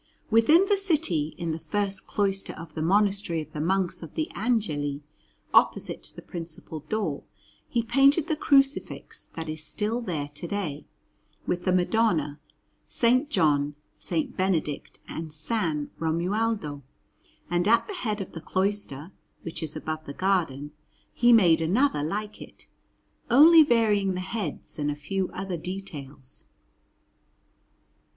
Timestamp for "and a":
24.79-24.95